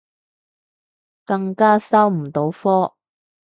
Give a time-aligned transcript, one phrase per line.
[1.25, 2.95] 更加收唔到科